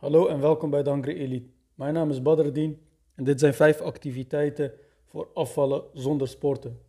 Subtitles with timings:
[0.00, 1.48] Hallo en welkom bij Dankre Elite.
[1.74, 2.82] Mijn naam is Badreddin
[3.14, 4.72] en dit zijn vijf activiteiten
[5.04, 6.80] voor afvallen zonder sporten.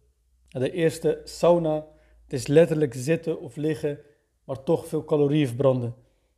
[0.47, 1.85] De eerste, sauna.
[2.23, 3.99] Het is letterlijk zitten of liggen,
[4.43, 5.95] maar toch veel calorieën verbranden.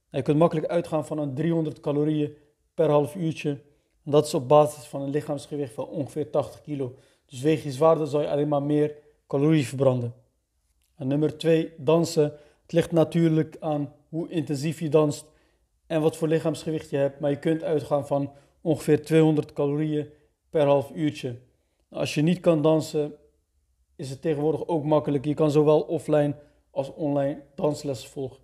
[0.09, 2.38] Je kunt makkelijk uitgaan van een 300 calorieën
[2.73, 3.61] per half uurtje.
[4.03, 6.95] Dat is op basis van een lichaamsgewicht van ongeveer 80 kilo.
[7.25, 8.95] Dus weeg je zwaarder, zal je alleen maar meer
[9.27, 10.13] calorieën verbranden.
[10.95, 12.33] En nummer twee, dansen.
[12.61, 15.31] Het ligt natuurlijk aan hoe intensief je danst
[15.88, 17.20] en wat voor lichaamsgewicht je hebt.
[17.20, 20.09] Maar je kunt uitgaan van ongeveer 200 calorieën
[20.50, 21.36] per half uurtje.
[21.89, 23.14] Als je niet kan dansen,
[23.96, 25.25] is het tegenwoordig ook makkelijk.
[25.25, 26.36] Je kan zowel offline
[26.71, 28.43] als online danslessen volgen.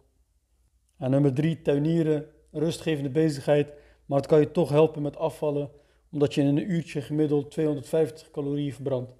[0.97, 2.25] En nummer drie, tuinieren.
[2.51, 3.73] Rustgevende bezigheid.
[4.05, 5.71] Maar het kan je toch helpen met afvallen,
[6.11, 9.11] omdat je in een uurtje gemiddeld 250 calorieën verbrandt.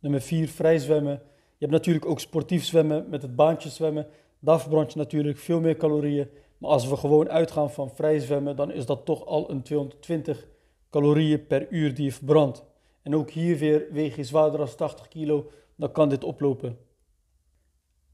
[0.00, 1.22] Nummer vier, vrij zwemmen.
[1.32, 4.06] Je hebt natuurlijk ook sportief zwemmen met het baantje zwemmen.
[4.38, 6.28] Daar verbrand je natuurlijk veel meer calorieën.
[6.66, 10.48] Maar als we gewoon uitgaan van vrij zwemmen, dan is dat toch al een 220
[10.90, 12.64] calorieën per uur die je verbrandt.
[13.02, 16.78] En ook hier weer weeg je zwaarder dan 80 kilo, dan kan dit oplopen.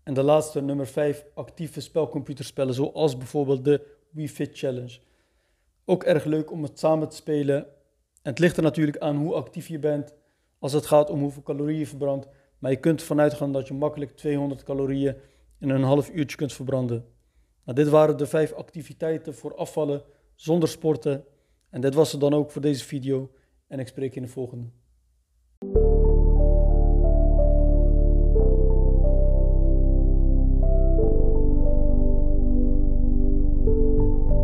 [0.02, 4.98] En de laatste, nummer 5, actieve spelcomputerspellen, zoals bijvoorbeeld de Wii Fit Challenge.
[5.84, 7.56] Ook erg leuk om het samen te spelen.
[8.22, 10.14] En het ligt er natuurlijk aan hoe actief je bent
[10.58, 12.28] als het gaat om hoeveel calorieën je verbrandt.
[12.58, 15.16] Maar je kunt ervan uitgaan dat je makkelijk 200 calorieën
[15.58, 17.11] in een half uurtje kunt verbranden.
[17.64, 20.02] Nou, dit waren de vijf activiteiten voor afvallen
[20.34, 21.24] zonder sporten.
[21.70, 23.30] En dit was het dan ook voor deze video.
[23.66, 24.81] En ik spreek in de volgende.